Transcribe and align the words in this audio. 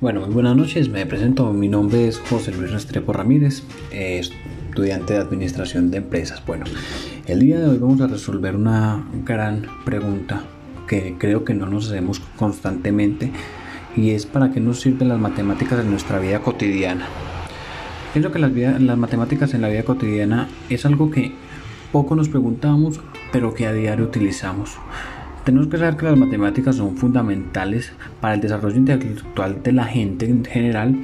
Bueno, 0.00 0.20
muy 0.20 0.30
buenas 0.30 0.54
noches, 0.54 0.88
me 0.88 1.04
presento, 1.06 1.52
mi 1.52 1.66
nombre 1.66 2.06
es 2.06 2.20
José 2.20 2.52
Luis 2.52 2.70
Restrepo 2.70 3.12
Ramírez, 3.12 3.64
eh, 3.90 4.20
estudiante 4.20 5.14
de 5.14 5.18
Administración 5.18 5.90
de 5.90 5.96
Empresas. 5.96 6.40
Bueno, 6.46 6.66
el 7.26 7.40
día 7.40 7.58
de 7.58 7.68
hoy 7.68 7.78
vamos 7.78 8.00
a 8.00 8.06
resolver 8.06 8.54
una 8.54 9.04
gran 9.24 9.66
pregunta 9.84 10.44
que 10.86 11.16
creo 11.18 11.44
que 11.44 11.52
no 11.52 11.66
nos 11.66 11.88
hacemos 11.88 12.20
constantemente 12.36 13.32
y 13.96 14.10
es 14.10 14.24
para 14.24 14.52
qué 14.52 14.60
nos 14.60 14.80
sirven 14.80 15.08
las 15.08 15.18
matemáticas 15.18 15.80
en 15.80 15.90
nuestra 15.90 16.20
vida 16.20 16.42
cotidiana. 16.42 17.08
Pienso 18.12 18.30
que 18.30 18.38
las, 18.38 18.52
las 18.52 18.98
matemáticas 18.98 19.52
en 19.54 19.62
la 19.62 19.68
vida 19.68 19.82
cotidiana 19.82 20.48
es 20.68 20.86
algo 20.86 21.10
que 21.10 21.32
poco 21.90 22.14
nos 22.14 22.28
preguntamos, 22.28 23.00
pero 23.32 23.52
que 23.52 23.66
a 23.66 23.72
diario 23.72 24.04
utilizamos. 24.04 24.78
Tenemos 25.48 25.68
que 25.68 25.78
saber 25.78 25.96
que 25.96 26.04
las 26.04 26.18
matemáticas 26.18 26.76
son 26.76 26.98
fundamentales 26.98 27.90
para 28.20 28.34
el 28.34 28.40
desarrollo 28.42 28.76
intelectual 28.76 29.62
de 29.62 29.72
la 29.72 29.84
gente 29.84 30.26
en 30.26 30.44
general 30.44 30.94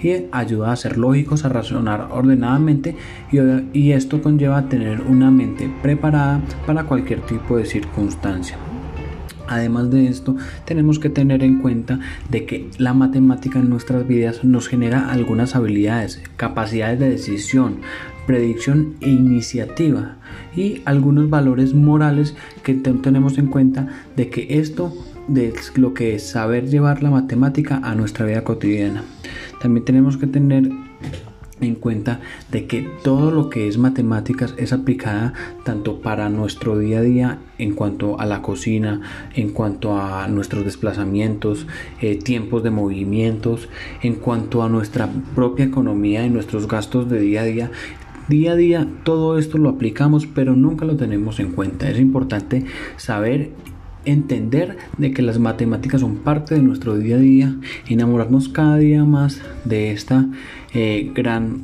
y 0.00 0.12
ayuda 0.30 0.70
a 0.70 0.76
ser 0.76 0.96
lógicos, 0.96 1.44
a 1.44 1.48
razonar 1.48 2.06
ordenadamente 2.12 2.94
y, 3.32 3.38
y 3.76 3.90
esto 3.90 4.22
conlleva 4.22 4.68
tener 4.68 5.00
una 5.00 5.32
mente 5.32 5.68
preparada 5.82 6.40
para 6.64 6.84
cualquier 6.84 7.22
tipo 7.22 7.56
de 7.56 7.64
circunstancia. 7.64 8.56
Además 9.48 9.90
de 9.90 10.06
esto, 10.06 10.36
tenemos 10.64 10.98
que 10.98 11.10
tener 11.10 11.42
en 11.42 11.60
cuenta 11.60 12.00
de 12.30 12.44
que 12.44 12.68
la 12.78 12.94
matemática 12.94 13.58
en 13.58 13.70
nuestras 13.70 14.06
vidas 14.06 14.44
nos 14.44 14.68
genera 14.68 15.10
algunas 15.10 15.56
habilidades, 15.56 16.22
capacidades 16.36 16.98
de 16.98 17.10
decisión, 17.10 17.78
predicción 18.26 18.94
e 19.00 19.08
iniciativa 19.08 20.16
y 20.54 20.82
algunos 20.84 21.30
valores 21.30 21.74
morales 21.74 22.36
que 22.62 22.74
tenemos 22.74 23.38
en 23.38 23.46
cuenta 23.46 23.88
de 24.16 24.28
que 24.28 24.58
esto 24.58 24.92
es 25.34 25.76
lo 25.76 25.94
que 25.94 26.14
es 26.14 26.28
saber 26.28 26.68
llevar 26.68 27.02
la 27.02 27.10
matemática 27.10 27.80
a 27.82 27.94
nuestra 27.94 28.26
vida 28.26 28.44
cotidiana. 28.44 29.02
También 29.60 29.84
tenemos 29.84 30.16
que 30.16 30.26
tener 30.26 30.70
en 31.60 31.74
cuenta 31.74 32.20
de 32.50 32.66
que 32.66 32.88
todo 33.02 33.30
lo 33.30 33.50
que 33.50 33.68
es 33.68 33.78
matemáticas 33.78 34.54
es 34.58 34.72
aplicada 34.72 35.32
tanto 35.64 36.00
para 36.00 36.28
nuestro 36.28 36.78
día 36.78 36.98
a 36.98 37.02
día 37.02 37.38
en 37.58 37.74
cuanto 37.74 38.20
a 38.20 38.26
la 38.26 38.42
cocina, 38.42 39.00
en 39.34 39.50
cuanto 39.50 39.98
a 39.98 40.28
nuestros 40.28 40.64
desplazamientos, 40.64 41.66
eh, 42.00 42.16
tiempos 42.16 42.62
de 42.62 42.70
movimientos, 42.70 43.68
en 44.02 44.14
cuanto 44.14 44.62
a 44.62 44.68
nuestra 44.68 45.08
propia 45.34 45.64
economía 45.64 46.24
y 46.24 46.30
nuestros 46.30 46.68
gastos 46.68 47.08
de 47.08 47.20
día 47.20 47.42
a 47.42 47.44
día. 47.44 47.70
Día 48.28 48.52
a 48.52 48.56
día 48.56 48.86
todo 49.04 49.38
esto 49.38 49.56
lo 49.56 49.70
aplicamos 49.70 50.26
pero 50.26 50.54
nunca 50.54 50.84
lo 50.84 50.96
tenemos 50.96 51.40
en 51.40 51.52
cuenta. 51.52 51.88
Es 51.88 51.98
importante 51.98 52.64
saber 52.96 53.50
entender 54.04 54.76
de 54.96 55.12
que 55.12 55.22
las 55.22 55.38
matemáticas 55.38 56.00
son 56.00 56.16
parte 56.16 56.54
de 56.54 56.62
nuestro 56.62 56.96
día 56.96 57.16
a 57.16 57.18
día, 57.18 57.56
enamorarnos 57.88 58.48
cada 58.48 58.76
día 58.76 59.04
más 59.04 59.40
de 59.64 59.90
esta 59.90 60.26
eh, 60.74 61.10
gran 61.14 61.62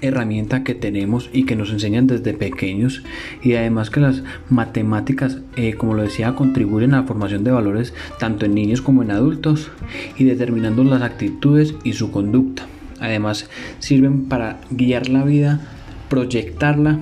herramienta 0.00 0.62
que 0.62 0.74
tenemos 0.74 1.28
y 1.32 1.44
que 1.44 1.56
nos 1.56 1.70
enseñan 1.70 2.06
desde 2.06 2.34
pequeños. 2.34 3.02
Y 3.42 3.54
además 3.54 3.90
que 3.90 4.00
las 4.00 4.22
matemáticas 4.48 5.38
eh, 5.56 5.74
como 5.74 5.94
lo 5.94 6.02
decía 6.02 6.34
contribuyen 6.34 6.94
a 6.94 7.00
la 7.00 7.06
formación 7.06 7.44
de 7.44 7.50
valores 7.50 7.94
tanto 8.18 8.46
en 8.46 8.54
niños 8.54 8.82
como 8.82 9.02
en 9.02 9.10
adultos 9.10 9.70
y 10.16 10.24
determinando 10.24 10.84
las 10.84 11.02
actitudes 11.02 11.74
y 11.84 11.94
su 11.94 12.10
conducta. 12.10 12.66
Además 13.00 13.48
sirven 13.78 14.26
para 14.26 14.60
guiar 14.70 15.08
la 15.08 15.24
vida 15.24 15.60
proyectarla 16.08 16.98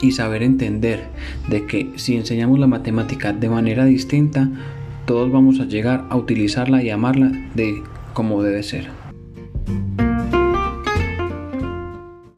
y 0.00 0.12
saber 0.12 0.42
entender 0.42 1.08
de 1.48 1.66
que 1.66 1.90
si 1.96 2.16
enseñamos 2.16 2.58
la 2.58 2.66
matemática 2.66 3.32
de 3.32 3.48
manera 3.48 3.84
distinta, 3.84 4.48
todos 5.06 5.30
vamos 5.30 5.60
a 5.60 5.64
llegar 5.64 6.06
a 6.10 6.16
utilizarla 6.16 6.82
y 6.82 6.90
amarla 6.90 7.32
de 7.54 7.82
como 8.14 8.42
debe 8.42 8.62
ser. 8.62 8.88